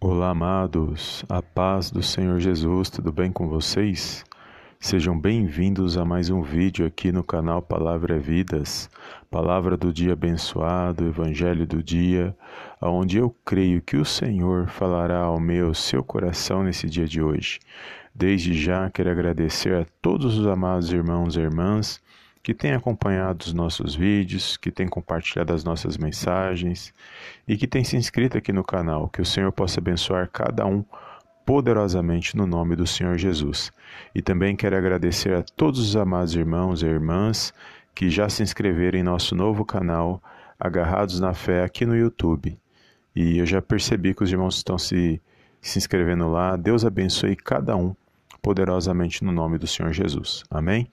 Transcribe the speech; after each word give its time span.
Olá, 0.00 0.30
amados, 0.30 1.24
a 1.28 1.42
paz 1.42 1.90
do 1.90 2.04
Senhor 2.04 2.38
Jesus, 2.38 2.88
tudo 2.88 3.10
bem 3.10 3.32
com 3.32 3.48
vocês? 3.48 4.24
Sejam 4.78 5.18
bem-vindos 5.18 5.98
a 5.98 6.04
mais 6.04 6.30
um 6.30 6.40
vídeo 6.40 6.86
aqui 6.86 7.10
no 7.10 7.24
canal 7.24 7.60
Palavra 7.60 8.14
é 8.14 8.18
Vidas, 8.20 8.88
Palavra 9.28 9.76
do 9.76 9.92
Dia 9.92 10.12
Abençoado, 10.12 11.04
Evangelho 11.04 11.66
do 11.66 11.82
Dia, 11.82 12.32
onde 12.80 13.18
eu 13.18 13.34
creio 13.44 13.82
que 13.82 13.96
o 13.96 14.04
Senhor 14.04 14.68
falará 14.68 15.18
ao 15.18 15.40
meu, 15.40 15.74
seu 15.74 16.04
coração 16.04 16.62
nesse 16.62 16.88
dia 16.88 17.08
de 17.08 17.20
hoje. 17.20 17.58
Desde 18.14 18.54
já 18.54 18.88
quero 18.90 19.10
agradecer 19.10 19.74
a 19.74 19.86
todos 20.00 20.38
os 20.38 20.46
amados 20.46 20.92
irmãos 20.92 21.34
e 21.34 21.40
irmãs 21.40 22.00
que 22.42 22.54
têm 22.54 22.72
acompanhado 22.72 23.44
os 23.44 23.52
nossos 23.52 23.94
vídeos, 23.94 24.56
que 24.56 24.70
têm 24.70 24.88
compartilhado 24.88 25.52
as 25.52 25.64
nossas 25.64 25.96
mensagens 25.96 26.92
e 27.46 27.56
que 27.56 27.66
têm 27.66 27.84
se 27.84 27.96
inscrito 27.96 28.38
aqui 28.38 28.52
no 28.52 28.64
canal. 28.64 29.08
Que 29.08 29.20
o 29.20 29.26
Senhor 29.26 29.52
possa 29.52 29.80
abençoar 29.80 30.28
cada 30.28 30.66
um 30.66 30.84
poderosamente 31.44 32.36
no 32.36 32.46
nome 32.46 32.76
do 32.76 32.86
Senhor 32.86 33.16
Jesus. 33.16 33.72
E 34.14 34.20
também 34.20 34.54
quero 34.54 34.76
agradecer 34.76 35.34
a 35.34 35.42
todos 35.42 35.80
os 35.80 35.96
amados 35.96 36.34
irmãos 36.34 36.82
e 36.82 36.86
irmãs 36.86 37.52
que 37.94 38.10
já 38.10 38.28
se 38.28 38.42
inscreveram 38.42 38.98
em 38.98 39.02
nosso 39.02 39.34
novo 39.34 39.64
canal 39.64 40.22
Agarrados 40.60 41.20
na 41.20 41.34
Fé 41.34 41.64
aqui 41.64 41.86
no 41.86 41.96
YouTube. 41.96 42.58
E 43.14 43.38
eu 43.38 43.46
já 43.46 43.62
percebi 43.62 44.14
que 44.14 44.22
os 44.22 44.30
irmãos 44.30 44.56
estão 44.56 44.76
se, 44.76 45.20
se 45.60 45.78
inscrevendo 45.78 46.28
lá. 46.28 46.56
Deus 46.56 46.84
abençoe 46.84 47.34
cada 47.34 47.76
um 47.76 47.94
poderosamente 48.42 49.24
no 49.24 49.32
nome 49.32 49.58
do 49.58 49.66
Senhor 49.66 49.92
Jesus. 49.92 50.44
Amém? 50.50 50.88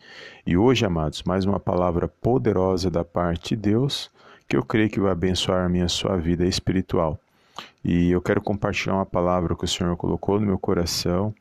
E 0.46 0.58
hoje, 0.58 0.86
amados, 0.86 1.24
mais 1.24 1.46
uma 1.46 1.60
palavra 1.60 2.08
poderosa 2.08 2.90
da 2.90 3.04
parte 3.04 3.56
de 3.56 3.62
Deus 3.62 4.12
que 4.48 4.56
eu 4.56 4.64
creio 4.64 4.90
que 4.90 5.00
vai 5.00 5.12
abençoar 5.12 5.66
a 5.66 5.70
minha 5.70 5.88
sua 5.88 6.18
vida 6.18 6.46
espiritual. 6.46 7.20
E 7.84 8.12
eu 8.12 8.22
quero 8.22 8.42
compartilhar 8.42 8.96
uma 8.96 9.06
palavra 9.06 9.56
que 9.56 9.66
o 9.66 9.68
Senhor 9.68 9.96
colocou 9.96 10.40
no 10.40 10.46
meu 10.46 10.58
coração. 10.58 11.34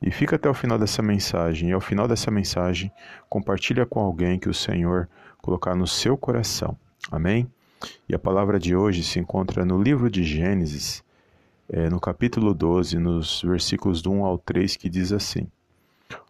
E 0.00 0.10
fica 0.10 0.36
até 0.36 0.48
o 0.48 0.54
final 0.54 0.78
dessa 0.78 1.02
mensagem. 1.02 1.70
E 1.70 1.72
ao 1.72 1.80
final 1.80 2.08
dessa 2.08 2.30
mensagem, 2.30 2.90
compartilha 3.28 3.86
com 3.86 4.00
alguém 4.00 4.38
que 4.38 4.48
o 4.48 4.54
Senhor 4.54 5.08
colocar 5.40 5.74
no 5.74 5.86
seu 5.86 6.16
coração. 6.16 6.76
Amém? 7.10 7.48
E 8.08 8.14
a 8.14 8.18
palavra 8.18 8.58
de 8.58 8.76
hoje 8.76 9.02
se 9.02 9.18
encontra 9.18 9.64
no 9.64 9.80
livro 9.80 10.10
de 10.10 10.22
Gênesis, 10.22 11.02
é, 11.72 11.88
no 11.88 11.98
capítulo 11.98 12.52
12, 12.52 12.98
nos 12.98 13.40
versículos 13.40 14.02
do 14.02 14.12
1 14.12 14.26
ao 14.26 14.36
3, 14.36 14.76
que 14.76 14.90
diz 14.90 15.10
assim: 15.10 15.48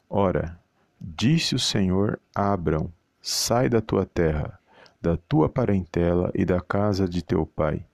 Ora, 0.08 0.56
disse 1.00 1.56
o 1.56 1.58
Senhor 1.58 2.20
a 2.32 2.52
Abrão: 2.52 2.92
Sai 3.20 3.68
da 3.68 3.80
tua 3.80 4.06
terra, 4.06 4.56
da 5.00 5.16
tua 5.16 5.48
parentela 5.48 6.30
e 6.32 6.44
da 6.44 6.60
casa 6.60 7.08
de 7.08 7.24
teu 7.24 7.44
pai, 7.44 7.84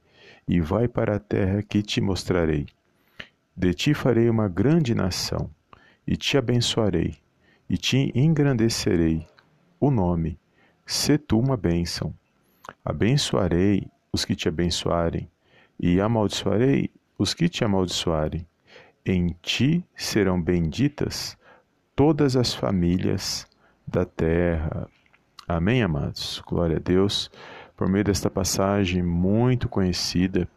e 0.46 0.60
vai 0.60 0.86
para 0.86 1.16
a 1.16 1.18
terra 1.18 1.62
que 1.62 1.82
te 1.82 2.02
mostrarei. 2.02 2.66
De 3.56 3.72
ti 3.72 3.94
farei 3.94 4.28
uma 4.28 4.46
grande 4.46 4.94
nação, 4.94 5.50
e 6.06 6.18
te 6.18 6.36
abençoarei, 6.36 7.16
e 7.66 7.78
te 7.78 8.12
engrandecerei 8.14 9.26
o 9.80 9.90
nome. 9.90 10.38
Se 10.84 11.16
tu 11.16 11.38
uma 11.38 11.56
bênção. 11.56 12.12
Abençoarei 12.84 13.88
os 14.12 14.26
que 14.26 14.36
te 14.36 14.48
abençoarem, 14.48 15.30
e 15.80 15.98
amaldiçoarei 15.98 16.90
os 17.18 17.34
que 17.34 17.48
te 17.48 17.64
amaldiçoarem. 17.64 18.46
Em 19.04 19.34
ti 19.42 19.84
serão 19.96 20.40
benditas 20.40 21.36
todas 21.96 22.36
as 22.36 22.54
famílias 22.54 23.46
da 23.86 24.04
terra. 24.04 24.88
Amém, 25.48 25.82
amados? 25.82 26.40
Glória 26.46 26.76
a 26.76 26.80
Deus. 26.80 27.28
Por 27.76 27.88
meio 27.88 28.04
desta 28.04 28.30
passagem 28.30 29.02
muito 29.02 29.68
conhecida, 29.68 30.48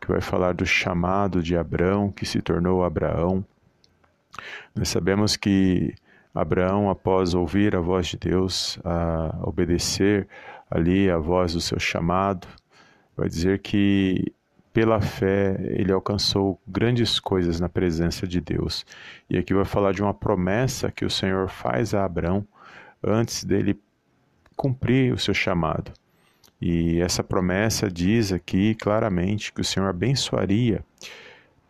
que 0.00 0.06
vai 0.06 0.20
falar 0.20 0.54
do 0.54 0.66
chamado 0.66 1.42
de 1.42 1.56
Abraão, 1.56 2.12
que 2.12 2.26
se 2.26 2.40
tornou 2.40 2.84
Abraão. 2.84 3.44
Nós 4.74 4.88
sabemos 4.88 5.36
que 5.36 5.94
Abraão, 6.34 6.90
após 6.90 7.32
ouvir 7.32 7.74
a 7.74 7.80
voz 7.80 8.08
de 8.08 8.18
Deus, 8.18 8.78
a 8.84 9.34
obedecer 9.42 10.28
ali 10.70 11.08
a 11.08 11.16
voz 11.16 11.54
do 11.54 11.60
seu 11.60 11.78
chamado, 11.78 12.46
vai 13.16 13.28
dizer 13.28 13.60
que 13.60 14.32
pela 14.74 15.00
fé, 15.00 15.56
ele 15.70 15.92
alcançou 15.92 16.60
grandes 16.66 17.20
coisas 17.20 17.60
na 17.60 17.68
presença 17.68 18.26
de 18.26 18.40
Deus. 18.40 18.84
E 19.30 19.38
aqui 19.38 19.54
vai 19.54 19.64
falar 19.64 19.92
de 19.92 20.02
uma 20.02 20.12
promessa 20.12 20.90
que 20.90 21.04
o 21.04 21.10
Senhor 21.10 21.48
faz 21.48 21.94
a 21.94 22.04
Abraão 22.04 22.44
antes 23.00 23.44
dele 23.44 23.80
cumprir 24.56 25.14
o 25.14 25.18
seu 25.18 25.32
chamado. 25.32 25.92
E 26.60 27.00
essa 27.00 27.22
promessa 27.22 27.88
diz 27.88 28.32
aqui 28.32 28.74
claramente 28.74 29.52
que 29.52 29.60
o 29.60 29.64
Senhor 29.64 29.88
abençoaria 29.88 30.84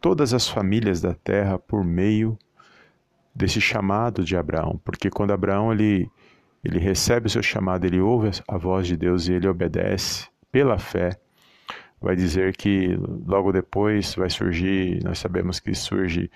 todas 0.01 0.33
as 0.33 0.49
famílias 0.49 1.03
da 1.03 1.13
terra 1.13 1.59
por 1.59 1.85
meio 1.85 2.39
desse 3.35 3.61
chamado 3.61 4.25
de 4.25 4.35
Abraão, 4.35 4.81
porque 4.83 5.11
quando 5.11 5.33
Abraão 5.33 5.71
ele 5.73 6.11
ele 6.65 6.79
recebe 6.79 7.27
o 7.27 7.31
seu 7.31 7.43
chamado, 7.43 7.85
ele 7.85 8.01
ouve 8.01 8.31
a 8.49 8.57
voz 8.57 8.87
de 8.87 8.97
Deus 8.97 9.29
e 9.29 9.35
ele 9.35 9.47
obedece 9.47 10.27
pela 10.51 10.79
fé 10.79 11.19
vai 12.05 12.15
dizer 12.15 12.55
que 12.55 12.99
logo 13.27 13.51
depois 13.51 14.15
vai 14.15 14.29
surgir, 14.29 15.03
nós 15.03 15.19
sabemos 15.19 15.59
que 15.59 15.75
surge 15.75 16.31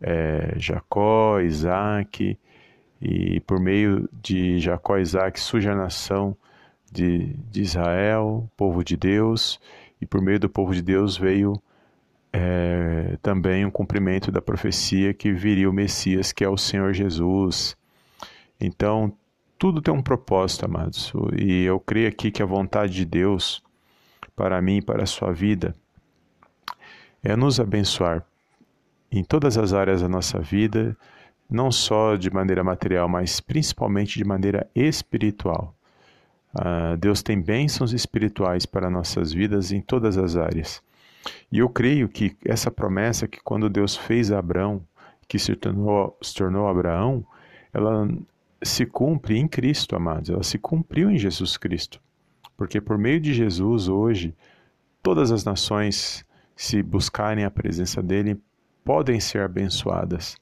é, 0.00 0.54
Jacó, 0.56 1.40
Isaac, 1.40 2.38
e 3.02 3.40
por 3.40 3.58
meio 3.58 4.08
de 4.12 4.60
Jacó 4.60 4.96
e 4.96 5.02
Isaac 5.02 5.40
surge 5.40 5.68
a 5.68 5.74
nação 5.74 6.36
de, 6.90 7.34
de 7.50 7.62
Israel, 7.62 8.48
povo 8.56 8.84
de 8.84 8.96
Deus, 8.96 9.60
e 10.00 10.06
por 10.06 10.22
meio 10.22 10.38
do 10.38 10.48
povo 10.48 10.72
de 10.72 10.82
Deus 10.82 11.16
veio 11.16 11.60
é, 12.32 13.18
também 13.20 13.64
o 13.64 13.68
um 13.68 13.70
cumprimento 13.72 14.30
da 14.30 14.40
profecia 14.40 15.12
que 15.12 15.32
viria 15.32 15.68
o 15.68 15.72
Messias, 15.72 16.30
que 16.30 16.44
é 16.44 16.48
o 16.48 16.56
Senhor 16.56 16.92
Jesus. 16.92 17.76
Então, 18.60 19.12
tudo 19.58 19.82
tem 19.82 19.92
um 19.92 20.02
propósito, 20.02 20.64
amados, 20.64 21.12
e 21.36 21.64
eu 21.64 21.80
creio 21.80 22.06
aqui 22.06 22.30
que 22.30 22.40
a 22.40 22.46
vontade 22.46 22.92
de 22.92 23.04
Deus 23.04 23.60
para 24.38 24.62
mim 24.62 24.80
para 24.80 25.02
a 25.02 25.06
sua 25.06 25.32
vida 25.32 25.74
é 27.24 27.34
nos 27.34 27.58
abençoar 27.58 28.24
em 29.10 29.24
todas 29.24 29.58
as 29.58 29.72
áreas 29.72 30.00
da 30.00 30.08
nossa 30.08 30.38
vida, 30.38 30.96
não 31.50 31.72
só 31.72 32.14
de 32.14 32.30
maneira 32.30 32.62
material, 32.62 33.08
mas 33.08 33.40
principalmente 33.40 34.16
de 34.16 34.24
maneira 34.24 34.70
espiritual. 34.76 35.74
Uh, 36.54 36.96
Deus 36.96 37.20
tem 37.20 37.40
bênçãos 37.40 37.92
espirituais 37.92 38.64
para 38.64 38.88
nossas 38.88 39.32
vidas 39.32 39.72
em 39.72 39.80
todas 39.80 40.16
as 40.16 40.36
áreas. 40.36 40.80
E 41.50 41.58
eu 41.58 41.68
creio 41.68 42.08
que 42.08 42.36
essa 42.44 42.70
promessa 42.70 43.26
que 43.26 43.40
quando 43.42 43.68
Deus 43.68 43.96
fez 43.96 44.30
a 44.30 44.38
Abraão, 44.38 44.80
que 45.26 45.36
se 45.38 45.56
tornou, 45.56 46.16
se 46.22 46.32
tornou 46.32 46.68
Abraão, 46.68 47.26
ela 47.72 48.08
se 48.62 48.86
cumpre 48.86 49.36
em 49.36 49.48
Cristo, 49.48 49.96
amados. 49.96 50.30
Ela 50.30 50.44
se 50.44 50.58
cumpriu 50.58 51.10
em 51.10 51.18
Jesus 51.18 51.56
Cristo. 51.56 52.00
Porque 52.58 52.80
por 52.80 52.98
meio 52.98 53.20
de 53.20 53.32
Jesus, 53.32 53.88
hoje, 53.88 54.34
todas 55.00 55.30
as 55.30 55.44
nações, 55.44 56.26
se 56.56 56.82
buscarem 56.82 57.44
a 57.44 57.50
presença 57.50 58.02
dele, 58.02 58.36
podem 58.84 59.20
ser 59.20 59.42
abençoadas. 59.42 60.36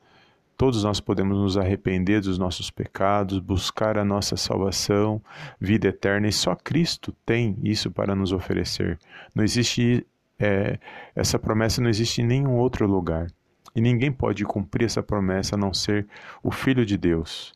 Todos 0.56 0.82
nós 0.82 0.98
podemos 0.98 1.36
nos 1.36 1.58
arrepender 1.58 2.22
dos 2.22 2.38
nossos 2.38 2.70
pecados, 2.70 3.38
buscar 3.38 3.98
a 3.98 4.04
nossa 4.04 4.34
salvação, 4.34 5.20
vida 5.60 5.88
eterna, 5.88 6.26
e 6.26 6.32
só 6.32 6.54
Cristo 6.54 7.14
tem 7.26 7.58
isso 7.62 7.90
para 7.90 8.14
nos 8.14 8.32
oferecer. 8.32 8.98
Não 9.34 9.44
existe 9.44 10.06
é, 10.38 10.78
essa 11.14 11.38
promessa 11.38 11.82
não 11.82 11.90
existe 11.90 12.22
em 12.22 12.26
nenhum 12.26 12.56
outro 12.56 12.86
lugar. 12.86 13.26
E 13.74 13.80
ninguém 13.82 14.10
pode 14.10 14.42
cumprir 14.46 14.86
essa 14.86 15.02
promessa 15.02 15.54
a 15.54 15.58
não 15.58 15.74
ser 15.74 16.06
o 16.42 16.50
Filho 16.50 16.86
de 16.86 16.96
Deus, 16.96 17.52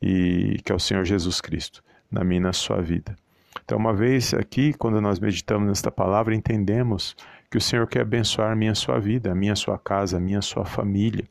e 0.00 0.60
que 0.64 0.70
é 0.70 0.74
o 0.76 0.78
Senhor 0.78 1.04
Jesus 1.04 1.40
Cristo, 1.40 1.82
na 2.08 2.22
minha 2.22 2.38
e 2.38 2.42
na 2.44 2.52
sua 2.52 2.80
vida. 2.80 3.16
Então, 3.64 3.78
uma 3.78 3.92
vez 3.92 4.34
aqui, 4.34 4.72
quando 4.74 5.00
nós 5.00 5.18
meditamos 5.18 5.68
nesta 5.68 5.90
palavra, 5.90 6.34
entendemos 6.34 7.16
que 7.50 7.58
o 7.58 7.60
Senhor 7.60 7.86
quer 7.86 8.02
abençoar 8.02 8.52
a 8.52 8.56
minha 8.56 8.74
sua 8.74 8.98
vida, 8.98 9.32
a 9.32 9.34
minha 9.34 9.56
sua 9.56 9.78
casa, 9.78 10.16
a 10.16 10.20
minha 10.20 10.42
sua 10.42 10.64
família, 10.64 11.24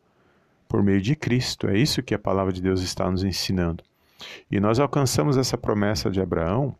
por 0.68 0.82
meio 0.82 1.02
de 1.02 1.16
Cristo. 1.16 1.68
É 1.68 1.78
isso 1.78 2.04
que 2.04 2.14
a 2.14 2.20
palavra 2.20 2.52
de 2.52 2.62
Deus 2.62 2.82
está 2.82 3.10
nos 3.10 3.24
ensinando. 3.24 3.84
E 4.50 4.60
nós 4.60 4.80
alcançamos 4.80 5.38
essa 5.38 5.58
promessa 5.58 6.10
de 6.10 6.22
Abraão 6.22 6.76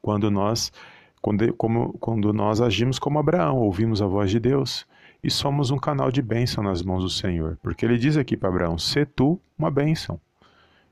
quando 0.00 0.30
nós, 0.30 0.72
quando, 1.20 1.52
como, 1.54 1.92
quando 1.98 2.32
nós 2.32 2.60
agimos 2.60 2.98
como 2.98 3.18
Abraão, 3.18 3.58
ouvimos 3.58 4.00
a 4.00 4.06
voz 4.06 4.30
de 4.30 4.40
Deus 4.40 4.86
e 5.22 5.30
somos 5.30 5.70
um 5.70 5.78
canal 5.78 6.10
de 6.10 6.22
bênção 6.22 6.64
nas 6.64 6.82
mãos 6.82 7.02
do 7.02 7.10
Senhor. 7.10 7.58
Porque 7.62 7.84
ele 7.84 7.98
diz 7.98 8.16
aqui 8.16 8.36
para 8.36 8.48
Abraão: 8.48 8.78
"Se 8.78 9.04
tu 9.04 9.38
uma 9.58 9.70
bênção". 9.70 10.18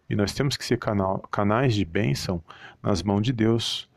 E 0.09 0.17
nós 0.17 0.33
temos 0.33 0.57
que 0.57 0.65
ser 0.65 0.79
canal, 0.79 1.19
canais 1.31 1.75
de 1.75 1.85
bênção 1.85 2.43
nas 2.83 3.03
mãos 3.03 3.23
de 3.23 3.33
Deus. 3.33 3.89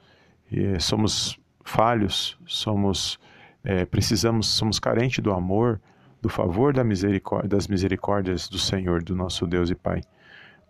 E 0.51 0.79
somos 0.79 1.39
falhos, 1.63 2.37
somos 2.45 3.19
é, 3.63 3.85
precisamos, 3.85 4.47
somos 4.47 4.79
carentes 4.79 5.23
do 5.23 5.31
amor, 5.31 5.79
do 6.21 6.29
favor 6.29 6.73
da 6.73 6.83
misericórdia, 6.83 7.49
das 7.49 7.67
misericórdias 7.67 8.47
do 8.47 8.57
Senhor, 8.57 9.03
do 9.03 9.15
nosso 9.15 9.45
Deus 9.47 9.69
e 9.69 9.75
Pai. 9.75 10.01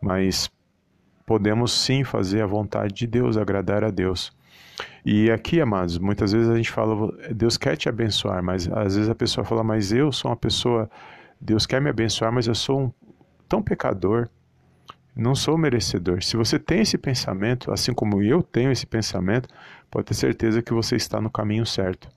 Mas 0.01 0.49
podemos 1.25 1.71
sim 1.71 2.03
fazer 2.03 2.41
a 2.41 2.45
vontade 2.45 2.93
de 2.93 3.07
Deus, 3.07 3.37
agradar 3.37 3.83
a 3.83 3.89
Deus. 3.89 4.31
E 5.05 5.29
aqui, 5.31 5.61
amados, 5.61 5.97
muitas 5.97 6.31
vezes 6.31 6.49
a 6.49 6.55
gente 6.55 6.71
fala, 6.71 7.11
Deus 7.33 7.57
quer 7.57 7.75
te 7.75 7.87
abençoar, 7.87 8.43
mas 8.43 8.67
às 8.67 8.95
vezes 8.95 9.09
a 9.09 9.15
pessoa 9.15 9.45
fala, 9.45 9.63
mas 9.63 9.91
eu 9.91 10.11
sou 10.11 10.31
uma 10.31 10.37
pessoa, 10.37 10.89
Deus 11.39 11.65
quer 11.65 11.81
me 11.81 11.89
abençoar, 11.89 12.31
mas 12.31 12.47
eu 12.47 12.55
sou 12.55 12.81
um 12.81 12.91
tão 13.47 13.61
pecador, 13.61 14.29
não 15.15 15.35
sou 15.35 15.57
merecedor. 15.57 16.23
Se 16.23 16.37
você 16.37 16.57
tem 16.57 16.81
esse 16.81 16.97
pensamento, 16.97 17.71
assim 17.71 17.93
como 17.93 18.21
eu 18.21 18.41
tenho 18.41 18.71
esse 18.71 18.85
pensamento, 18.85 19.49
pode 19.89 20.07
ter 20.07 20.13
certeza 20.13 20.61
que 20.61 20.73
você 20.73 20.95
está 20.95 21.19
no 21.19 21.29
caminho 21.29 21.65
certo. 21.65 22.09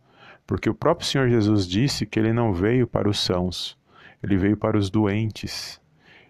Porque 0.47 0.69
o 0.69 0.75
próprio 0.75 1.07
Senhor 1.07 1.29
Jesus 1.29 1.67
disse 1.67 2.07
que 2.07 2.19
ele 2.19 2.33
não 2.33 2.53
veio 2.53 2.87
para 2.87 3.09
os 3.09 3.19
sãos, 3.19 3.77
ele 4.23 4.37
veio 4.37 4.57
para 4.57 4.79
os 4.79 4.91
doentes. 4.91 5.81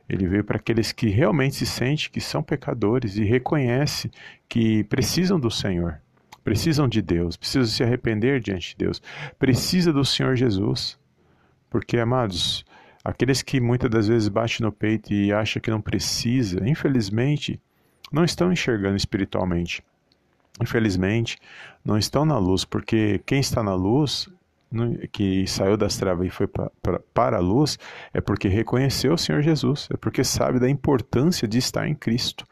Ele 0.09 0.27
veio 0.27 0.45
para 0.45 0.57
aqueles 0.57 0.93
que 0.93 1.09
realmente 1.09 1.57
se 1.57 1.67
sentem 1.67 2.11
que 2.13 2.21
são 2.21 2.43
pecadores 2.43 3.17
e 3.17 3.25
reconhecem 3.25 4.11
que 4.49 4.85
precisam 4.85 5.41
do 5.41 5.51
Senhor, 5.51 5.99
precisam 6.43 6.87
de 6.87 7.01
Deus, 7.01 7.37
precisam 7.37 7.67
se 7.67 7.83
arrepender 7.83 8.39
diante 8.41 8.71
de 8.71 8.77
Deus, 8.85 9.03
precisa 9.39 9.93
do 9.93 10.05
Senhor 10.05 10.37
Jesus. 10.37 10.99
Porque, 11.71 11.99
amados, 11.99 12.67
aqueles 13.05 13.43
que 13.43 13.61
muitas 13.61 13.91
das 13.91 14.09
vezes 14.09 14.29
batem 14.29 14.65
no 14.65 14.73
peito 14.73 15.13
e 15.13 15.33
acham 15.33 15.61
que 15.61 15.71
não 15.71 15.81
precisa, 15.81 16.67
infelizmente, 16.67 17.61
não 18.11 18.25
estão 18.25 18.51
enxergando 18.51 18.97
espiritualmente. 18.97 19.83
Infelizmente, 20.61 21.37
não 21.85 21.99
estão 21.99 22.25
na 22.25 22.39
luz, 22.39 22.65
porque 22.65 23.21
quem 23.27 23.41
está 23.41 23.63
na 23.63 23.75
luz 23.75 24.29
que 25.13 25.47
saiu 25.47 25.77
das 25.77 25.97
trevas 25.97 26.27
e 26.27 26.31
foi 26.31 26.49
para 26.49 27.37
a 27.37 27.41
luz 27.41 27.79
é 28.13 28.21
porque 28.21 28.49
reconheceu 28.49 29.15
o 29.15 29.19
Senhor 29.19 29.41
Jesus, 29.43 29.89
é 29.93 29.97
porque 29.97 30.25
sabe 30.25 30.59
da 30.59 30.69
importância 30.69 31.47
de 31.47 31.59
estar 31.59 31.87
em 31.87 31.95
Cristo. 31.95 32.47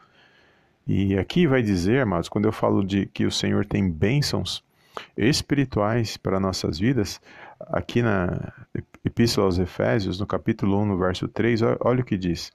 E 0.85 1.17
aqui 1.17 1.47
vai 1.47 1.61
dizer, 1.61 2.01
amados, 2.01 2.29
quando 2.29 2.45
eu 2.45 2.51
falo 2.51 2.83
de 2.83 3.05
que 3.07 3.25
o 3.25 3.31
Senhor 3.31 3.65
tem 3.65 3.89
bênçãos 3.89 4.63
espirituais 5.17 6.17
para 6.17 6.39
nossas 6.39 6.77
vidas, 6.77 7.21
aqui 7.67 8.01
na 8.01 8.53
Epístola 9.03 9.47
aos 9.47 9.59
Efésios, 9.59 10.19
no 10.19 10.25
capítulo 10.25 10.79
1, 10.81 10.85
no 10.85 10.97
verso 10.97 11.27
3, 11.27 11.61
olha 11.81 12.01
o 12.01 12.05
que 12.05 12.17
diz. 12.17 12.51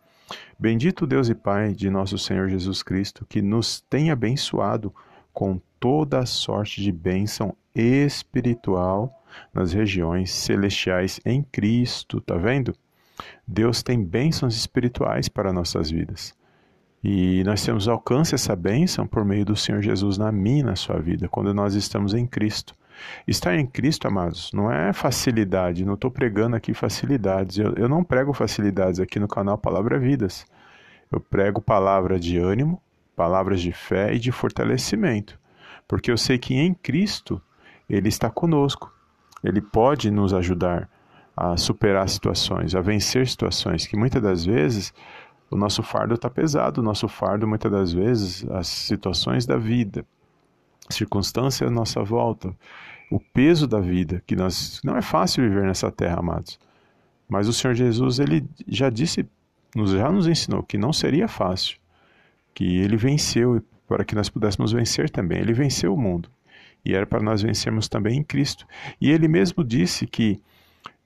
Bendito 0.59 1.07
Deus 1.07 1.29
e 1.29 1.35
Pai 1.35 1.73
de 1.73 1.89
nosso 1.89 2.19
Senhor 2.19 2.49
Jesus 2.49 2.83
Cristo, 2.83 3.25
que 3.27 3.41
nos 3.41 3.81
tem 3.81 4.11
abençoado 4.11 4.95
com 5.33 5.61
toda 5.79 6.19
a 6.19 6.27
sorte 6.27 6.83
de 6.83 6.91
bênção 6.91 7.57
espiritual 7.75 9.23
nas 9.53 9.73
regiões 9.73 10.33
celestiais 10.33 11.21
em 11.25 11.43
Cristo, 11.43 12.21
tá 12.21 12.37
vendo? 12.37 12.75
Deus 13.47 13.83
tem 13.83 14.03
bênçãos 14.03 14.57
espirituais 14.57 15.29
para 15.29 15.53
nossas 15.53 15.91
vidas. 15.91 16.35
E 17.03 17.45
nós 17.45 17.65
temos 17.65 17.87
alcance 17.87 18.35
essa 18.35 18.57
bênção 18.57 19.07
por 19.07 19.25
meio 19.25 19.45
do 19.45 19.55
Senhor 19.55 19.81
Jesus 19.81 20.19
na 20.19 20.33
minha 20.33 20.65
na 20.65 20.77
sua 20.77 20.99
vida, 20.99 21.29
quando 21.29 21.55
nós 21.55 21.75
estamos 21.75 22.15
em 22.15 22.27
Cristo. 22.27 22.75
Estar 23.27 23.57
em 23.57 23.67
Cristo, 23.67 24.07
amados, 24.09 24.53
não 24.53 24.71
é 24.71 24.93
facilidade, 24.93 25.85
não 25.85 25.95
estou 25.95 26.11
pregando 26.11 26.57
aqui 26.57 26.75
facilidades. 26.75 27.59
Eu, 27.59 27.75
eu 27.75 27.89
não 27.89 28.03
prego 28.03 28.33
facilidades 28.33 29.01
aqui 29.01 29.19
no 29.19 29.29
canal 29.29 29.59
Palavra 29.59 29.99
Vidas. 29.99 30.47
Eu 31.11 31.21
prego 31.21 31.61
palavra 31.61 32.19
de 32.19 32.39
ânimo, 32.39 32.81
palavras 33.17 33.61
de 33.61 33.73
fé 33.73 34.15
e 34.15 34.19
de 34.19 34.31
fortalecimento, 34.31 35.39
porque 35.87 36.11
eu 36.11 36.19
sei 36.19 36.39
que 36.39 36.55
em 36.55 36.75
Cristo 36.75 37.41
Ele 37.89 38.09
está 38.09 38.31
conosco. 38.31 38.93
Ele 39.43 39.61
pode 39.61 40.11
nos 40.11 40.35
ajudar 40.35 40.89
a 41.37 41.57
superar 41.57 42.09
situações, 42.09 42.75
a 42.75 42.81
vencer 42.81 43.27
situações 43.27 43.87
que 43.87 43.97
muitas 43.97 44.21
das 44.21 44.45
vezes 44.45 44.93
o 45.51 45.57
nosso 45.57 45.83
fardo 45.83 46.15
está 46.15 46.29
pesado, 46.29 46.81
o 46.81 46.85
nosso 46.85 47.09
fardo 47.09 47.47
muitas 47.47 47.71
das 47.71 47.93
vezes 47.93 48.45
as 48.51 48.67
situações 48.67 49.47
da 49.47 49.57
vida, 49.57 50.05
circunstâncias 50.91 51.69
à 51.69 51.73
nossa 51.73 52.03
volta, 52.03 52.55
o 53.11 53.19
peso 53.19 53.67
da 53.67 53.81
vida, 53.81 54.23
que 54.27 54.37
nós 54.37 54.81
não 54.85 54.97
é 54.97 55.03
fácil 55.03 55.43
viver 55.43 55.65
nessa 55.65 55.91
terra, 55.91 56.19
amados. 56.19 56.59
Mas 57.29 57.49
o 57.49 57.53
Senhor 57.53 57.75
Jesus 57.75 58.19
ele 58.19 58.45
já 58.67 58.91
disse, 58.91 59.27
já 59.77 60.11
nos 60.11 60.27
ensinou 60.27 60.63
que 60.63 60.79
não 60.79 60.93
seria 60.93 61.29
fácil, 61.29 61.79
que 62.55 62.79
ele 62.79 62.97
venceu 62.97 63.63
para 63.87 64.05
que 64.05 64.15
nós 64.15 64.29
pudéssemos 64.29 64.73
vencer 64.73 65.09
também. 65.09 65.39
Ele 65.39 65.53
venceu 65.53 65.95
o 65.95 65.97
mundo 65.97 66.31
e 66.85 66.95
era 66.95 67.07
para 67.07 67.21
nós 67.21 67.43
vencermos 67.43 67.89
também 67.89 68.19
em 68.19 68.23
Cristo. 68.23 68.67
E 69.01 69.11
ele 69.11 69.29
mesmo 69.29 69.65
disse 69.65 70.07
que 70.07 70.41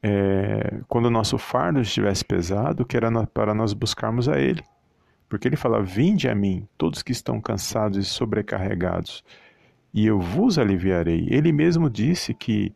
é, 0.02 0.80
quando 0.88 1.06
o 1.06 1.10
nosso 1.10 1.38
fardo 1.38 1.80
estivesse 1.80 2.24
pesado, 2.24 2.84
que 2.84 2.96
era 2.96 3.08
para 3.26 3.54
nós 3.54 3.72
buscarmos 3.72 4.28
a 4.28 4.38
Ele. 4.38 4.62
Porque 5.28 5.48
ele 5.48 5.56
fala: 5.56 5.82
Vinde 5.82 6.28
a 6.28 6.34
mim, 6.34 6.66
todos 6.76 7.02
que 7.02 7.12
estão 7.12 7.40
cansados 7.40 7.96
e 7.96 8.04
sobrecarregados, 8.04 9.24
e 9.92 10.06
eu 10.06 10.20
vos 10.20 10.58
aliviarei. 10.58 11.26
Ele 11.30 11.52
mesmo 11.52 11.90
disse 11.90 12.32
que 12.34 12.74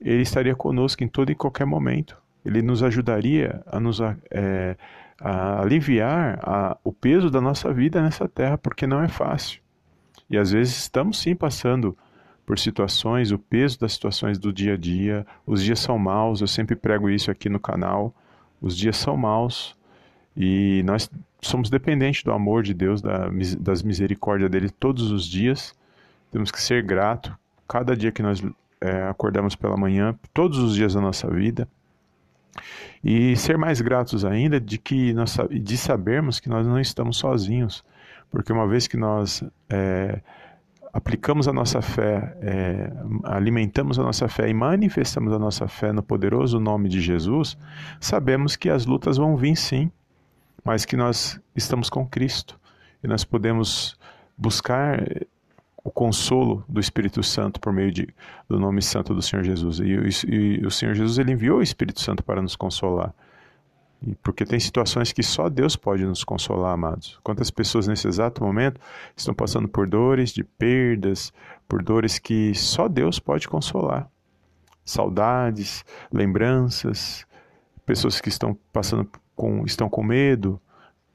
ele 0.00 0.22
estaria 0.22 0.54
conosco 0.54 1.02
em 1.02 1.08
todo 1.08 1.30
e 1.30 1.34
qualquer 1.34 1.66
momento. 1.66 2.16
Ele 2.44 2.62
nos 2.62 2.82
ajudaria 2.82 3.62
a 3.66 3.78
nos 3.78 4.00
é, 4.00 4.76
a 5.20 5.60
aliviar 5.60 6.38
a, 6.42 6.76
o 6.84 6.92
peso 6.92 7.30
da 7.30 7.40
nossa 7.40 7.72
vida 7.72 8.00
nessa 8.00 8.28
terra, 8.28 8.56
porque 8.56 8.86
não 8.86 9.02
é 9.02 9.08
fácil. 9.08 9.60
E 10.30 10.36
às 10.36 10.52
vezes 10.52 10.78
estamos 10.78 11.18
sim 11.18 11.34
passando 11.34 11.96
por 12.46 12.58
situações, 12.58 13.30
o 13.30 13.38
peso 13.38 13.78
das 13.78 13.92
situações 13.92 14.38
do 14.38 14.52
dia 14.52 14.74
a 14.74 14.76
dia. 14.76 15.26
Os 15.46 15.62
dias 15.62 15.80
são 15.80 15.98
maus, 15.98 16.40
eu 16.40 16.46
sempre 16.46 16.76
prego 16.76 17.10
isso 17.10 17.30
aqui 17.30 17.48
no 17.48 17.60
canal. 17.60 18.14
Os 18.60 18.76
dias 18.76 18.96
são 18.96 19.16
maus 19.16 19.76
e 20.36 20.82
nós 20.84 21.10
somos 21.42 21.68
dependentes 21.68 22.22
do 22.22 22.32
amor 22.32 22.62
de 22.62 22.72
Deus, 22.72 23.02
da, 23.02 23.28
das 23.60 23.82
misericórdias 23.82 24.50
dele 24.50 24.70
todos 24.70 25.10
os 25.10 25.26
dias. 25.26 25.74
Temos 26.30 26.50
que 26.50 26.60
ser 26.60 26.82
grato. 26.82 27.36
Cada 27.66 27.96
dia 27.96 28.12
que 28.12 28.22
nós 28.22 28.42
é, 28.80 29.02
acordamos 29.08 29.54
pela 29.56 29.76
manhã, 29.76 30.14
todos 30.32 30.58
os 30.58 30.74
dias 30.74 30.94
da 30.94 31.00
nossa 31.00 31.28
vida. 31.28 31.68
E 33.02 33.36
ser 33.36 33.56
mais 33.56 33.80
gratos 33.80 34.24
ainda 34.24 34.60
de 34.60 34.78
que 34.78 35.12
nós, 35.12 35.36
de 35.50 35.76
sabermos 35.76 36.40
que 36.40 36.48
nós 36.48 36.66
não 36.66 36.80
estamos 36.80 37.16
sozinhos, 37.16 37.84
porque 38.30 38.52
uma 38.52 38.66
vez 38.66 38.86
que 38.86 38.96
nós 38.96 39.44
é, 39.68 40.20
aplicamos 40.92 41.46
a 41.46 41.52
nossa 41.52 41.80
fé, 41.80 42.36
é, 42.40 42.92
alimentamos 43.24 43.98
a 43.98 44.02
nossa 44.02 44.28
fé 44.28 44.48
e 44.48 44.54
manifestamos 44.54 45.32
a 45.32 45.38
nossa 45.38 45.68
fé 45.68 45.92
no 45.92 46.02
poderoso 46.02 46.58
nome 46.58 46.88
de 46.88 47.00
Jesus, 47.00 47.56
sabemos 48.00 48.56
que 48.56 48.68
as 48.68 48.84
lutas 48.84 49.16
vão 49.16 49.36
vir 49.36 49.56
sim, 49.56 49.90
mas 50.64 50.84
que 50.84 50.96
nós 50.96 51.40
estamos 51.54 51.88
com 51.88 52.06
Cristo. 52.06 52.58
E 53.02 53.06
nós 53.06 53.24
podemos 53.24 53.96
buscar 54.36 55.00
o 55.88 55.90
consolo 55.90 56.62
do 56.68 56.78
Espírito 56.78 57.22
Santo 57.22 57.58
por 57.58 57.72
meio 57.72 57.90
de, 57.90 58.06
do 58.46 58.60
nome 58.60 58.82
santo 58.82 59.14
do 59.14 59.22
Senhor 59.22 59.42
Jesus. 59.42 59.80
E, 59.80 59.84
e, 60.28 60.60
e 60.60 60.66
o 60.66 60.70
Senhor 60.70 60.94
Jesus 60.94 61.16
ele 61.16 61.32
enviou 61.32 61.60
o 61.60 61.62
Espírito 61.62 62.02
Santo 62.02 62.22
para 62.22 62.42
nos 62.42 62.54
consolar. 62.54 63.14
Porque 64.22 64.44
tem 64.44 64.60
situações 64.60 65.12
que 65.12 65.22
só 65.22 65.48
Deus 65.48 65.76
pode 65.76 66.04
nos 66.04 66.22
consolar, 66.22 66.74
amados. 66.74 67.18
Quantas 67.22 67.50
pessoas 67.50 67.88
nesse 67.88 68.06
exato 68.06 68.44
momento 68.44 68.78
estão 69.16 69.34
passando 69.34 69.66
por 69.66 69.88
dores 69.88 70.30
de 70.30 70.44
perdas, 70.44 71.32
por 71.66 71.82
dores 71.82 72.18
que 72.18 72.54
só 72.54 72.86
Deus 72.86 73.18
pode 73.18 73.48
consolar. 73.48 74.10
Saudades, 74.84 75.86
lembranças, 76.12 77.26
pessoas 77.86 78.20
que 78.20 78.28
estão 78.28 78.56
passando 78.74 79.08
com 79.34 79.64
estão 79.64 79.88
com 79.88 80.02
medo 80.02 80.60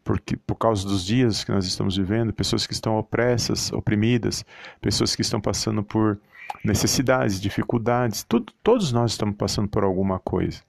porque 0.03 0.35
por 0.35 0.55
causa 0.55 0.87
dos 0.87 1.05
dias 1.05 1.43
que 1.43 1.51
nós 1.51 1.65
estamos 1.65 1.95
vivendo, 1.97 2.33
pessoas 2.33 2.67
que 2.67 2.73
estão 2.73 2.97
opressas, 2.97 3.71
oprimidas, 3.71 4.45
pessoas 4.81 5.15
que 5.15 5.21
estão 5.21 5.39
passando 5.39 5.83
por 5.83 6.19
necessidades, 6.63 7.39
dificuldades, 7.39 8.23
tudo, 8.23 8.51
todos 8.61 8.91
nós 8.91 9.11
estamos 9.11 9.35
passando 9.35 9.67
por 9.67 9.83
alguma 9.83 10.19
coisa. 10.19 10.61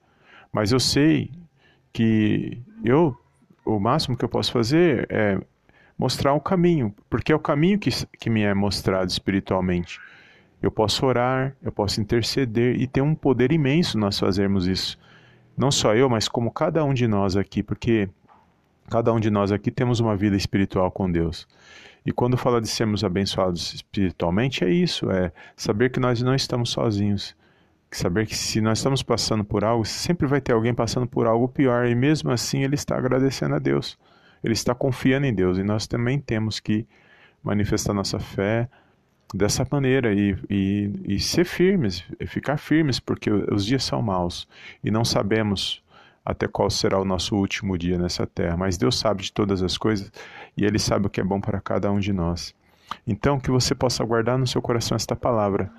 Mas 0.53 0.71
eu 0.71 0.79
sei 0.79 1.33
que 1.93 2.62
eu, 2.85 3.17
o 3.64 3.79
máximo 3.81 4.17
que 4.17 4.25
eu 4.25 4.29
posso 4.29 4.53
fazer 4.53 5.07
é 5.11 5.41
mostrar 5.99 6.33
o 6.33 6.41
caminho, 6.41 6.95
porque 7.11 7.33
é 7.33 7.35
o 7.35 7.41
caminho 7.41 7.79
que, 7.79 7.91
que 8.19 8.31
me 8.31 8.43
é 8.43 8.55
mostrado 8.55 9.11
espiritualmente. 9.11 10.00
Eu 10.62 10.71
posso 10.71 11.05
orar, 11.05 11.55
eu 11.62 11.71
posso 11.71 12.00
interceder 12.00 12.81
e 12.81 12.87
tem 12.87 13.03
um 13.03 13.14
poder 13.14 13.53
imenso 13.53 13.99
nós 13.99 14.19
fazermos 14.19 14.67
isso. 14.67 14.99
Não 15.57 15.71
só 15.71 15.95
eu, 15.95 16.09
mas 16.09 16.26
como 16.29 16.50
cada 16.50 16.85
um 16.85 16.95
de 16.95 17.07
nós 17.07 17.37
aqui, 17.37 17.62
porque 17.62 18.09
cada 18.91 19.12
um 19.12 19.21
de 19.21 19.31
nós 19.31 19.53
aqui 19.53 19.71
temos 19.71 20.00
uma 20.00 20.17
vida 20.17 20.37
espiritual 20.37 20.91
com 20.91 21.11
Deus. 21.11 21.47
E 22.05 22.12
quando 22.12 22.37
fala 22.37 22.61
de 22.61 22.69
sermos 22.69 23.03
abençoados 23.03 23.73
espiritualmente, 23.75 24.64
é 24.64 24.71
isso, 24.71 25.11
é 25.11 25.33
saber 25.57 25.91
que 25.91 25.99
nós 25.99 26.21
não 26.23 26.35
estamos 26.35 26.71
sozinhos 26.71 27.35
saber 27.97 28.26
que 28.26 28.37
se 28.37 28.61
nós 28.61 28.79
estamos 28.79 29.03
passando 29.03 29.45
por 29.45 29.64
algo, 29.64 29.85
sempre 29.85 30.26
vai 30.26 30.41
ter 30.41 30.53
alguém 30.53 30.75
passando 30.75 31.07
por 31.07 31.26
algo 31.26 31.49
pior 31.49 31.87
e 31.87 31.95
mesmo 31.95 32.31
assim 32.31 32.62
ele 32.62 32.75
está 32.75 32.97
agradecendo 32.97 33.55
a 33.55 33.59
Deus. 33.59 33.99
Ele 34.43 34.53
está 34.53 34.75
confiando 34.75 35.26
em 35.26 35.35
Deus 35.35 35.59
e 35.59 35.62
nós 35.62 35.87
também 35.87 36.19
temos 36.19 36.61
que 36.61 36.87
manifestar 37.43 37.95
nossa 37.95 38.19
fé 38.19 38.69
dessa 39.33 39.67
maneira 39.71 40.12
e, 40.12 40.37
e, 40.50 40.91
e 41.07 41.21
ser 41.21 41.45
firmes, 41.45 42.05
ficar 42.26 42.59
firmes, 42.59 43.00
porque 43.00 43.31
os 43.31 43.64
dias 43.64 43.85
são 43.85 44.03
maus 44.03 44.47
e 44.83 44.91
não 44.91 45.05
sabemos 45.05 45.83
até 46.25 46.49
qual 46.49 46.71
será 46.71 46.99
o 46.99 47.04
nosso 47.04 47.37
último 47.37 47.76
dia 47.76 47.99
nessa 47.99 48.26
terra. 48.26 48.57
Mas 48.57 48.78
Deus 48.78 48.99
sabe 48.99 49.23
de 49.23 49.33
todas 49.33 49.62
as 49.62 49.76
coisas 49.76 50.11
e 50.57 50.64
Ele 50.64 50.78
sabe 50.78 51.07
o 51.07 51.11
que 51.11 51.21
é 51.21 51.25
bom 51.25 51.40
para 51.40 51.61
cada 51.61 51.90
um 51.93 51.99
de 51.99 52.12
nós. 52.12 52.54
Então, 53.07 53.38
que 53.38 53.50
você 53.50 53.75
possa 53.75 54.04
guardar 54.04 54.38
no 54.38 54.47
seu 54.47 54.62
coração 54.62 54.97
esta 54.97 55.14
palavra. 55.14 55.71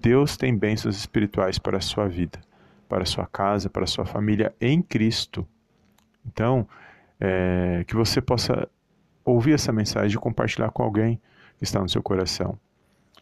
Deus 0.00 0.36
tem 0.36 0.56
bênçãos 0.56 0.96
espirituais 0.96 1.58
para 1.58 1.76
a 1.76 1.80
sua 1.80 2.08
vida, 2.08 2.40
para 2.88 3.02
a 3.02 3.06
sua 3.06 3.26
casa, 3.26 3.68
para 3.68 3.84
a 3.84 3.86
sua 3.86 4.04
família 4.04 4.54
em 4.60 4.82
Cristo. 4.82 5.46
Então, 6.26 6.66
é, 7.20 7.84
que 7.86 7.94
você 7.94 8.20
possa 8.20 8.68
ouvir 9.24 9.52
essa 9.52 9.72
mensagem 9.72 10.16
e 10.16 10.20
compartilhar 10.20 10.70
com 10.70 10.82
alguém 10.82 11.20
que 11.58 11.64
está 11.64 11.80
no 11.80 11.88
seu 11.88 12.02
coração. 12.02 12.58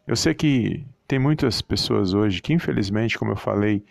Eu 0.06 0.14
sei 0.14 0.34
que 0.34 0.86
tem 1.08 1.18
muitas 1.18 1.60
pessoas 1.60 2.14
hoje 2.14 2.40
que, 2.40 2.52
infelizmente, 2.52 3.18
como 3.18 3.32
eu 3.32 3.36
falei, 3.36 3.84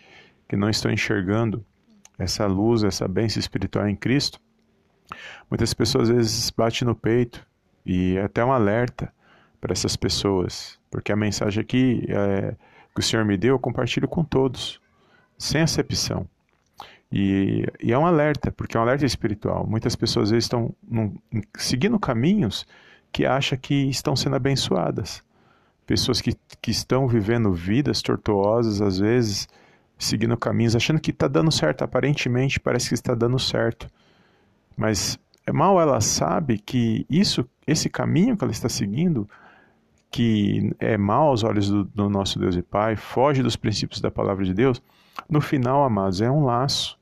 que 0.48 0.56
não 0.56 0.70
estão 0.70 0.90
enxergando 0.90 1.64
essa 2.18 2.46
luz, 2.46 2.82
essa 2.82 3.06
bênção 3.06 3.40
espiritual 3.40 3.88
em 3.88 3.96
Cristo. 3.96 4.40
Muitas 5.50 5.72
pessoas 5.74 6.10
às 6.10 6.16
vezes 6.16 6.50
batem 6.50 6.86
no 6.86 6.94
peito 6.94 7.46
e 7.84 8.16
é 8.16 8.22
até 8.22 8.44
um 8.44 8.52
alerta 8.52 9.12
para 9.60 9.72
essas 9.72 9.96
pessoas, 9.96 10.78
porque 10.90 11.12
a 11.12 11.16
mensagem 11.16 11.60
aqui 11.60 12.04
é, 12.08 12.54
que 12.94 13.00
o 13.00 13.02
Senhor 13.02 13.24
me 13.24 13.36
deu 13.36 13.54
eu 13.54 13.58
compartilho 13.58 14.08
com 14.08 14.24
todos, 14.24 14.80
sem 15.38 15.60
acepção. 15.60 16.28
E, 17.10 17.64
e, 17.80 17.92
é 17.92 17.98
um 17.98 18.06
alerta, 18.06 18.50
porque 18.50 18.76
é 18.76 18.80
um 18.80 18.82
alerta 18.82 19.06
espiritual. 19.06 19.66
Muitas 19.66 19.94
pessoas 19.94 20.24
às 20.24 20.30
vezes 20.30 20.44
estão 20.44 20.74
num, 20.82 21.14
seguindo 21.56 21.98
caminhos 21.98 22.66
que 23.12 23.24
acham 23.24 23.56
que 23.58 23.74
estão 23.88 24.16
sendo 24.16 24.36
abençoadas. 24.36 25.22
Pessoas 25.86 26.20
que, 26.20 26.34
que 26.60 26.70
estão 26.70 27.06
vivendo 27.06 27.52
vidas 27.52 28.02
tortuosas, 28.02 28.80
às 28.82 28.98
vezes, 28.98 29.48
seguindo 29.98 30.36
caminhos, 30.36 30.76
achando 30.76 31.00
que 31.00 31.10
está 31.10 31.28
dando 31.28 31.50
certo. 31.50 31.82
Aparentemente 31.82 32.60
parece 32.60 32.88
que 32.88 32.94
está 32.94 33.14
dando 33.14 33.38
certo. 33.38 33.88
Mas 34.76 35.18
é 35.46 35.52
mal 35.52 35.80
ela 35.80 36.00
sabe 36.00 36.58
que 36.58 37.06
isso, 37.08 37.48
esse 37.66 37.88
caminho 37.88 38.36
que 38.36 38.44
ela 38.44 38.52
está 38.52 38.68
seguindo, 38.68 39.28
que 40.10 40.74
é 40.78 40.96
mal 40.96 41.28
aos 41.28 41.44
olhos 41.44 41.68
do, 41.68 41.84
do 41.84 42.10
nosso 42.10 42.38
Deus 42.38 42.56
e 42.56 42.62
Pai, 42.62 42.96
foge 42.96 43.42
dos 43.42 43.56
princípios 43.56 44.00
da 44.00 44.10
palavra 44.10 44.44
de 44.44 44.52
Deus, 44.52 44.82
no 45.28 45.40
final, 45.40 45.84
amados, 45.84 46.20
é 46.20 46.30
um 46.30 46.44
laço. 46.44 46.98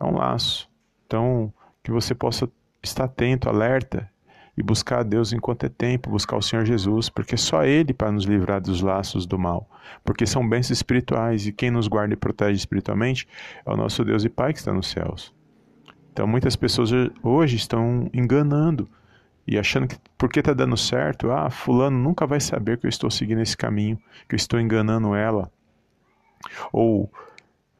É 0.00 0.04
um 0.04 0.16
laço. 0.16 0.68
Então, 1.06 1.52
que 1.82 1.90
você 1.90 2.14
possa 2.14 2.48
estar 2.82 3.04
atento, 3.04 3.48
alerta 3.48 4.10
e 4.58 4.62
buscar 4.62 4.98
a 4.98 5.02
Deus 5.04 5.32
enquanto 5.32 5.64
é 5.64 5.68
tempo, 5.68 6.10
buscar 6.10 6.36
o 6.36 6.42
Senhor 6.42 6.64
Jesus, 6.66 7.08
porque 7.08 7.36
só 7.36 7.64
Ele 7.64 7.94
para 7.94 8.10
nos 8.10 8.24
livrar 8.24 8.60
dos 8.60 8.82
laços 8.82 9.24
do 9.24 9.38
mal. 9.38 9.70
Porque 10.04 10.26
são 10.26 10.46
bênçãos 10.46 10.78
espirituais 10.78 11.46
e 11.46 11.52
quem 11.52 11.70
nos 11.70 11.86
guarda 11.86 12.12
e 12.12 12.16
protege 12.16 12.56
espiritualmente 12.56 13.28
é 13.64 13.70
o 13.70 13.76
nosso 13.76 14.04
Deus 14.04 14.24
e 14.24 14.28
Pai 14.28 14.52
que 14.52 14.58
está 14.58 14.72
nos 14.72 14.88
céus. 14.88 15.32
Então 16.12 16.26
muitas 16.26 16.56
pessoas 16.56 16.90
hoje 17.22 17.54
estão 17.56 18.10
enganando 18.12 18.88
e 19.46 19.56
achando 19.56 19.86
que 19.86 19.96
porque 20.18 20.40
está 20.40 20.52
dando 20.52 20.76
certo, 20.76 21.30
ah, 21.30 21.48
fulano 21.48 21.96
nunca 21.96 22.26
vai 22.26 22.40
saber 22.40 22.78
que 22.78 22.86
eu 22.86 22.90
estou 22.90 23.10
seguindo 23.12 23.40
esse 23.40 23.56
caminho, 23.56 23.96
que 24.28 24.34
eu 24.34 24.36
estou 24.36 24.58
enganando 24.58 25.14
ela. 25.14 25.50
Ou 26.72 27.08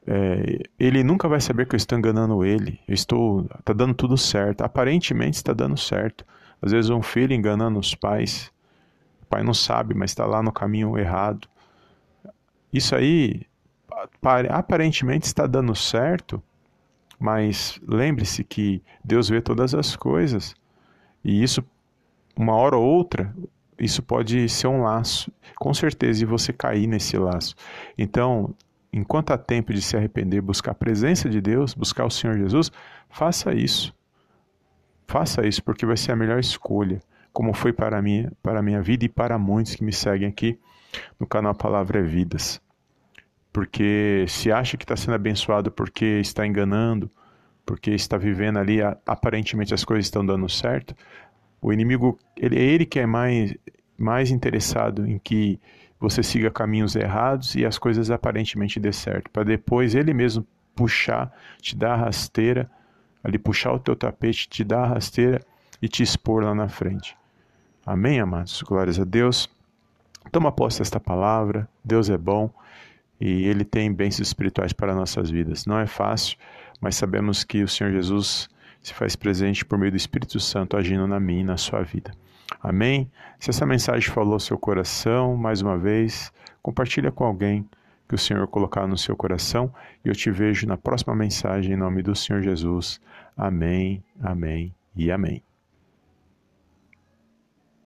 é, 0.07 0.63
ele 0.79 1.03
nunca 1.03 1.27
vai 1.27 1.41
saber 1.41 1.67
que 1.67 1.75
eu 1.75 1.77
estou 1.77 1.97
enganando 1.97 2.45
ele. 2.45 2.79
Eu 2.87 2.93
estou, 2.93 3.41
está 3.59 3.73
dando 3.73 3.93
tudo 3.93 4.17
certo. 4.17 4.61
Aparentemente 4.61 5.35
está 5.35 5.53
dando 5.53 5.77
certo. 5.77 6.25
Às 6.61 6.71
vezes 6.71 6.89
um 6.89 7.01
filho 7.01 7.33
enganando 7.33 7.79
os 7.79 7.95
pais, 7.95 8.51
o 9.21 9.25
pai 9.25 9.43
não 9.43 9.53
sabe, 9.53 9.93
mas 9.93 10.11
está 10.11 10.25
lá 10.25 10.41
no 10.43 10.51
caminho 10.51 10.97
errado. 10.97 11.47
Isso 12.71 12.95
aí 12.95 13.41
aparentemente 14.49 15.25
está 15.25 15.47
dando 15.47 15.75
certo, 15.75 16.41
mas 17.19 17.79
lembre-se 17.87 18.43
que 18.43 18.81
Deus 19.03 19.27
vê 19.29 19.41
todas 19.41 19.73
as 19.73 19.95
coisas 19.95 20.55
e 21.23 21.43
isso, 21.43 21.63
uma 22.35 22.53
hora 22.55 22.77
ou 22.77 22.85
outra, 22.85 23.33
isso 23.77 24.01
pode 24.01 24.47
ser 24.49 24.67
um 24.67 24.83
laço, 24.83 25.31
com 25.57 25.73
certeza, 25.73 26.23
e 26.23 26.25
você 26.25 26.53
cair 26.53 26.87
nesse 26.87 27.17
laço. 27.17 27.55
Então, 27.97 28.53
enquanto 28.91 29.31
há 29.31 29.37
tempo 29.37 29.73
de 29.73 29.81
se 29.81 29.95
arrepender, 29.97 30.41
buscar 30.41 30.71
a 30.71 30.75
presença 30.75 31.29
de 31.29 31.41
Deus, 31.41 31.73
buscar 31.73 32.05
o 32.05 32.09
Senhor 32.09 32.37
Jesus, 32.37 32.71
faça 33.09 33.53
isso. 33.53 33.93
Faça 35.09 35.43
isso 35.47 35.63
porque 35.63 35.87
vai 35.87 35.97
ser 35.97 36.11
a 36.11 36.15
melhor 36.15 36.39
escolha, 36.39 37.01
como 37.33 37.51
foi 37.51 37.73
para 37.73 37.99
mim, 37.99 38.29
para 38.43 38.61
minha 38.61 38.79
vida 38.79 39.05
e 39.05 39.09
para 39.09 39.39
muitos 39.39 39.73
que 39.73 39.83
me 39.83 39.91
seguem 39.91 40.27
aqui 40.27 40.59
no 41.19 41.25
canal 41.25 41.55
Palavra 41.55 41.97
é 41.97 42.03
Vidas. 42.03 42.61
Porque 43.51 44.23
se 44.27 44.51
acha 44.51 44.77
que 44.77 44.83
está 44.83 44.95
sendo 44.95 45.15
abençoado 45.15 45.71
porque 45.71 46.05
está 46.19 46.45
enganando, 46.45 47.09
porque 47.65 47.89
está 47.89 48.17
vivendo 48.17 48.59
ali, 48.59 48.81
aparentemente 49.03 49.73
as 49.73 49.83
coisas 49.83 50.05
estão 50.05 50.23
dando 50.23 50.47
certo, 50.47 50.95
o 51.59 51.73
inimigo, 51.73 52.19
ele, 52.37 52.59
é 52.59 52.61
ele 52.61 52.85
que 52.85 52.99
é 52.99 53.07
mais, 53.07 53.55
mais 53.97 54.29
interessado 54.29 55.07
em 55.07 55.17
que 55.17 55.59
você 55.99 56.21
siga 56.21 56.51
caminhos 56.51 56.95
errados 56.95 57.55
e 57.55 57.65
as 57.65 57.79
coisas 57.79 58.11
aparentemente 58.11 58.79
dê 58.79 58.93
certo, 58.93 59.31
para 59.31 59.43
depois 59.43 59.95
ele 59.95 60.13
mesmo 60.13 60.45
puxar, 60.75 61.35
te 61.59 61.75
dar 61.75 61.95
rasteira 61.95 62.69
ali 63.23 63.37
puxar 63.37 63.73
o 63.73 63.79
teu 63.79 63.95
tapete, 63.95 64.47
te 64.47 64.63
dar 64.63 64.83
a 64.83 64.87
rasteira 64.87 65.41
e 65.81 65.87
te 65.87 66.03
expor 66.03 66.43
lá 66.43 66.53
na 66.53 66.67
frente. 66.67 67.17
Amém, 67.85 68.19
amados? 68.19 68.61
Glórias 68.61 68.99
a 68.99 69.03
Deus. 69.03 69.49
Toma 70.31 70.51
posse 70.51 70.79
desta 70.79 70.99
palavra. 70.99 71.67
Deus 71.83 72.09
é 72.09 72.17
bom 72.17 72.49
e 73.19 73.45
Ele 73.45 73.65
tem 73.65 73.91
bênçãos 73.91 74.27
espirituais 74.27 74.73
para 74.73 74.95
nossas 74.95 75.29
vidas. 75.29 75.65
Não 75.65 75.79
é 75.79 75.87
fácil, 75.87 76.37
mas 76.79 76.95
sabemos 76.95 77.43
que 77.43 77.63
o 77.63 77.67
Senhor 77.67 77.91
Jesus 77.91 78.49
se 78.81 78.93
faz 78.93 79.15
presente 79.15 79.65
por 79.65 79.77
meio 79.77 79.91
do 79.91 79.97
Espírito 79.97 80.39
Santo 80.39 80.77
agindo 80.77 81.07
na 81.07 81.19
minha 81.19 81.41
e 81.41 81.43
na 81.43 81.57
sua 81.57 81.81
vida. 81.81 82.11
Amém? 82.61 83.09
Se 83.39 83.49
essa 83.49 83.65
mensagem 83.65 84.09
falou 84.09 84.33
ao 84.33 84.39
seu 84.39 84.57
coração, 84.57 85.35
mais 85.35 85.61
uma 85.61 85.77
vez, 85.77 86.31
compartilha 86.61 87.11
com 87.11 87.23
alguém 87.23 87.67
que 88.09 88.15
o 88.15 88.17
Senhor 88.17 88.47
colocar 88.47 88.87
no 88.87 88.97
seu 88.97 89.15
coração 89.15 89.71
e 90.03 90.09
eu 90.09 90.15
te 90.15 90.31
vejo 90.31 90.65
na 90.65 90.75
próxima 90.75 91.15
mensagem 91.15 91.73
em 91.73 91.77
nome 91.77 92.01
do 92.01 92.15
Senhor 92.15 92.41
Jesus. 92.41 92.99
Amém, 93.37 94.03
amém 94.19 94.75
e 94.95 95.11
amém. 95.11 95.48